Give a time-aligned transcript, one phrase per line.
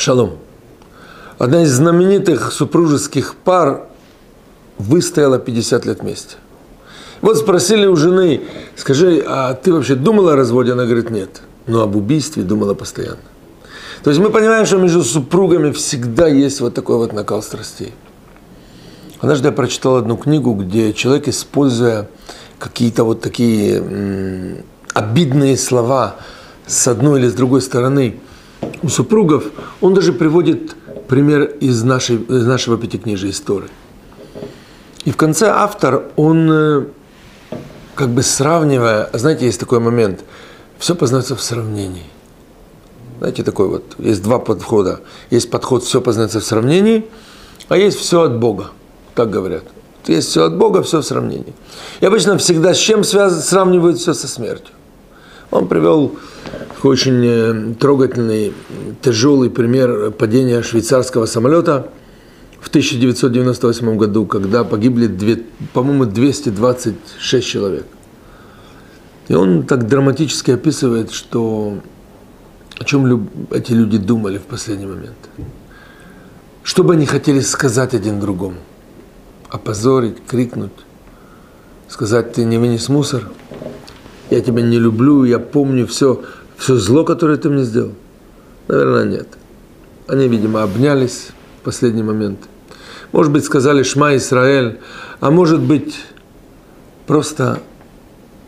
[0.00, 0.38] Шалом.
[1.38, 3.86] Одна из знаменитых супружеских пар
[4.78, 6.36] выстояла 50 лет вместе.
[7.20, 8.40] Вот спросили у жены,
[8.76, 10.72] скажи, а ты вообще думала о разводе?
[10.72, 11.42] Она говорит, нет.
[11.66, 13.18] Но об убийстве думала постоянно.
[14.02, 17.92] То есть мы понимаем, что между супругами всегда есть вот такой вот накал страстей.
[19.20, 22.08] Однажды я прочитал одну книгу, где человек, используя
[22.58, 26.16] какие-то вот такие м, обидные слова
[26.66, 28.18] с одной или с другой стороны
[28.82, 29.44] у супругов,
[29.80, 30.76] он даже приводит
[31.08, 33.70] пример из, нашей, из нашего пятикнижия истории.
[35.04, 36.84] И в конце автор, он э,
[37.94, 40.24] как бы сравнивая, знаете, есть такой момент,
[40.78, 42.06] все познается в сравнении.
[43.18, 45.00] Знаете, такой вот, есть два подхода.
[45.28, 47.06] Есть подход «все познается в сравнении»,
[47.68, 48.70] а есть «все от Бога»,
[49.14, 49.64] так говорят.
[50.06, 51.54] Есть все от Бога, все в сравнении.
[52.00, 53.46] И обычно всегда с чем связ...
[53.46, 54.74] сравнивают все со смертью.
[55.50, 56.16] Он привел
[56.82, 58.54] очень э, трогательный,
[59.02, 61.90] тяжелый пример падения швейцарского самолета
[62.60, 67.86] в 1998 году, когда погибли, по-моему, 226 человек.
[69.28, 71.78] И он так драматически описывает, что
[72.78, 75.16] о чем эти люди думали в последний момент.
[76.62, 78.56] Что бы они хотели сказать один другому?
[79.48, 80.72] Опозорить, крикнуть,
[81.88, 83.28] сказать, ты не вынес мусор,
[84.30, 86.22] я тебя не люблю, я помню все,
[86.56, 87.92] все зло, которое ты мне сделал.
[88.68, 89.28] Наверное, нет.
[90.06, 91.28] Они, видимо, обнялись
[91.60, 92.38] в последний момент.
[93.12, 94.78] Может быть, сказали «Шма Исраэль»,
[95.18, 95.96] а может быть,
[97.06, 97.60] просто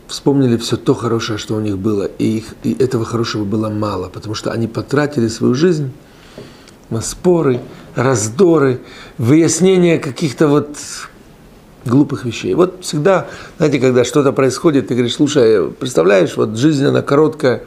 [0.07, 4.09] вспомнили все то хорошее, что у них было, и, их, и этого хорошего было мало,
[4.09, 5.91] потому что они потратили свою жизнь
[6.89, 7.59] на споры,
[7.95, 8.79] раздоры,
[9.17, 10.77] выяснение каких-то вот
[11.85, 12.53] глупых вещей.
[12.53, 17.63] Вот всегда, знаете, когда что-то происходит, ты говоришь, слушай, представляешь, вот жизнь, она короткая,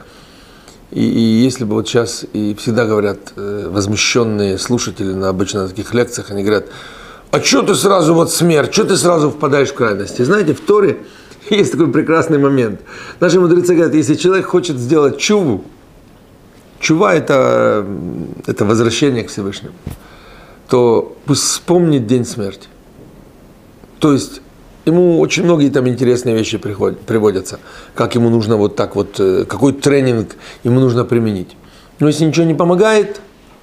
[0.91, 5.69] и, и если бы вот сейчас, и всегда говорят э, возмущенные слушатели на обычно на
[5.69, 6.67] таких лекциях, они говорят,
[7.31, 10.21] а что ты сразу вот смерть, что ты сразу впадаешь в крайности?
[10.21, 10.99] Знаете, в Торе
[11.49, 12.81] есть такой прекрасный момент.
[13.19, 15.65] Наши мудрецы говорят, если человек хочет сделать чуву,
[16.79, 17.85] чува это,
[18.45, 19.75] это возвращение к Всевышнему,
[20.69, 22.67] то пусть вспомнит день смерти.
[23.99, 24.41] То есть
[24.85, 27.59] ему очень многие там интересные вещи приходят, приводятся,
[27.95, 31.55] как ему нужно вот так вот, э, какой тренинг ему нужно применить.
[31.99, 33.21] Но если ничего не помогает,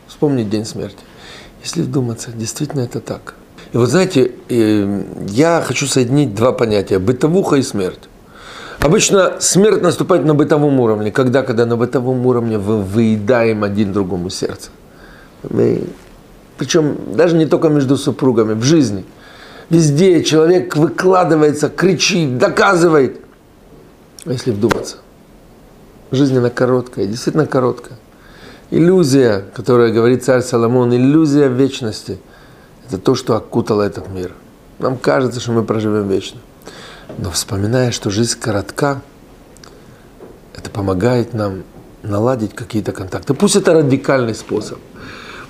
[0.08, 0.98] вспомнить день смерти.
[1.62, 3.34] Если вдуматься, действительно это так.
[3.72, 8.00] И вот знаете, э, я хочу соединить два понятия– бытовуха и смерть.
[8.80, 14.30] Обычно смерть наступает на бытовом уровне, когда, когда на бытовом уровне мы выедаем один другому
[14.30, 14.70] сердце.
[15.48, 15.84] Мы,
[16.58, 19.04] причем даже не только между супругами, в жизни–
[19.70, 23.20] Везде человек выкладывается, кричит, доказывает.
[24.26, 24.98] А если вдуматься,
[26.10, 27.98] жизнь она короткая, действительно короткая.
[28.70, 32.18] Иллюзия, которая говорит царь Соломон, иллюзия вечности,
[32.86, 34.32] это то, что окутало этот мир.
[34.78, 36.40] Нам кажется, что мы проживем вечно.
[37.18, 39.00] Но вспоминая, что жизнь коротка,
[40.54, 41.62] это помогает нам
[42.02, 43.34] наладить какие-то контакты.
[43.34, 44.78] Пусть это радикальный способ,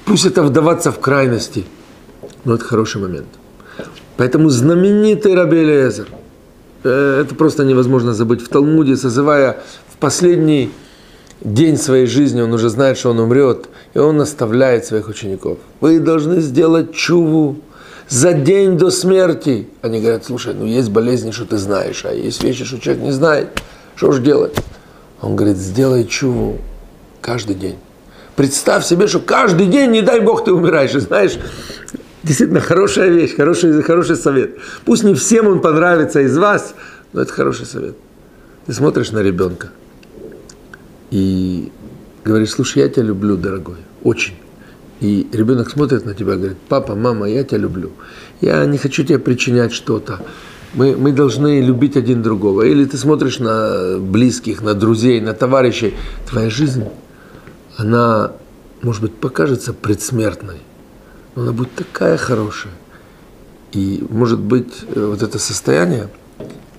[0.05, 1.65] пусть это вдаваться в крайности,
[2.45, 3.29] но это хороший момент–
[4.17, 6.09] Поэтому знаменитый Раби Элиезер,
[6.85, 10.71] э, это просто невозможно забыть, в Талмуде, созывая в последний
[11.41, 15.59] день своей жизни, он уже знает, что он умрет, и он наставляет своих учеников.
[15.81, 17.57] Вы должны сделать чуву
[18.09, 19.69] за день до смерти.
[19.83, 23.13] Они говорят, слушай, ну есть болезни, что ты знаешь, а есть вещи, что человек не
[23.13, 23.49] знает.
[23.97, 24.57] Что же делать?
[25.21, 26.59] Он говорит, сделай чуву
[27.21, 27.77] каждый день.
[28.37, 30.95] Представь себе, что каждый день, не дай Бог, ты умираешь.
[30.95, 31.39] И знаешь,
[32.25, 34.57] действительно хорошая вещь, хороший, хороший совет.
[34.85, 36.75] Пусть не всем он понравится из вас,
[37.13, 37.97] но это хороший совет.
[38.67, 39.69] Ты смотришь на ребенка
[41.11, 41.71] и
[42.25, 44.35] говоришь, слушай, я тебя люблю, дорогой, очень.
[45.01, 47.93] И ребенок смотрит на тебя и говорит, папа, мама, я тебя люблю.
[48.41, 50.21] Я не хочу тебе причинять что-то.
[50.73, 52.63] Мы, мы должны любить один другого.
[52.63, 55.95] Или ты смотришь на близких, на друзей, на товарищей.
[56.29, 56.85] Твоя жизнь,
[57.77, 58.33] она,
[58.83, 60.63] может быть, покажется предсмертной
[61.35, 62.73] но она будет такая хорошая.
[63.73, 66.09] И, может быть, э, вот это состояние,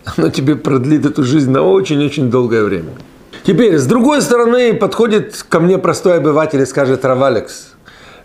[0.06, 2.92] оно тебе продлит эту жизнь на очень-очень долгое время.
[3.44, 7.74] Теперь, с другой стороны, подходит ко мне простой обыватель и скажет, Равалекс,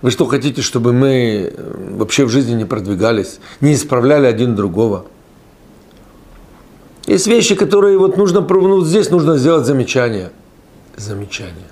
[0.03, 5.07] вы что хотите, чтобы мы э, вообще в жизни не продвигались, не исправляли один другого?
[7.07, 10.31] Есть вещи, которые вот нужно, ну, здесь нужно сделать замечание.
[10.97, 11.71] Замечание.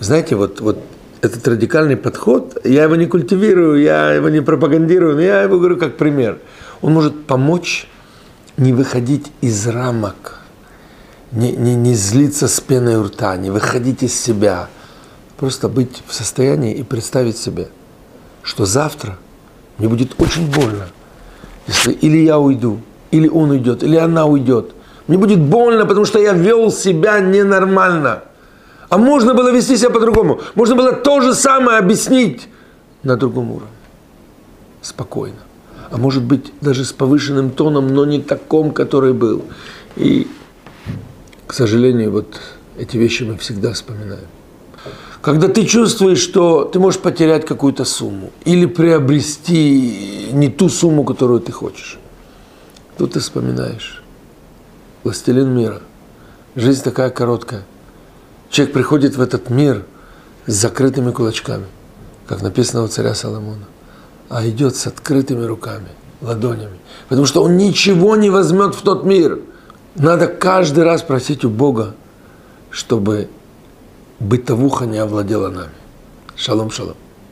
[0.00, 0.78] Знаете, вот, вот
[1.20, 5.76] этот радикальный подход, я его не культивирую, я его не пропагандирую, но я его говорю
[5.76, 6.38] как пример.
[6.80, 7.88] Он может помочь
[8.56, 10.40] не выходить из рамок,
[11.32, 14.68] не, не, не злиться с пеной у рта, не выходить из себя,
[15.38, 17.68] просто быть в состоянии и представить себе,
[18.42, 19.18] что завтра
[19.78, 20.88] мне будет очень больно,
[21.66, 22.80] если или я уйду,
[23.10, 24.72] или он уйдет, или она уйдет.
[25.06, 28.24] Мне будет больно, потому что я вел себя ненормально.
[28.88, 30.40] А можно было вести себя по-другому.
[30.54, 32.48] Можно было то же самое объяснить
[33.02, 33.68] на другом уровне.
[34.80, 35.38] Спокойно.
[35.90, 39.44] А может быть, даже с повышенным тоном, но не таком, который был.
[39.96, 40.26] И,
[41.46, 42.40] к сожалению, вот
[42.78, 44.26] эти вещи мы всегда вспоминаем.
[45.20, 51.40] Когда ты чувствуешь, что ты можешь потерять какую-то сумму или приобрести не ту сумму, которую
[51.40, 51.98] ты хочешь,
[52.96, 54.02] тут ты вспоминаешь.
[55.02, 55.82] Властелин мира.
[56.54, 57.64] Жизнь такая короткая.
[58.58, 59.84] Человек приходит в этот мир
[60.46, 61.66] с закрытыми кулачками,
[62.26, 63.66] как написано у царя Соломона,
[64.28, 65.86] а идет с открытыми руками,
[66.20, 66.76] ладонями,
[67.08, 69.38] потому что он ничего не возьмет в тот мир.
[69.94, 71.94] Надо каждый раз просить у Бога,
[72.70, 73.28] чтобы
[74.18, 75.70] бытовуха не овладела нами.
[76.34, 76.96] Шалом, шалом.